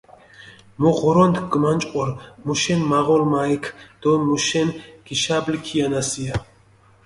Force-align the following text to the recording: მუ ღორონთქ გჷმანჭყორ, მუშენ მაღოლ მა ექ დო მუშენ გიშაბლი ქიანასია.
მუ 0.79 0.89
ღორონთქ 0.97 1.43
გჷმანჭყორ, 1.51 2.09
მუშენ 2.45 2.81
მაღოლ 2.91 3.23
მა 3.31 3.41
ექ 3.55 3.63
დო 4.01 4.11
მუშენ 4.27 4.67
გიშაბლი 5.05 5.59
ქიანასია. 5.65 6.35